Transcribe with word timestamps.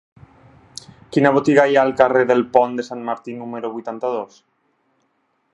Quina 1.17 1.31
botiga 1.35 1.65
hi 1.73 1.77
ha 1.79 1.83
al 1.89 1.93
carrer 2.01 2.25
del 2.33 2.43
Pont 2.57 2.75
de 2.81 2.89
Sant 2.89 3.07
Martí 3.13 3.39
número 3.43 3.73
vuitanta-dos? 3.77 4.45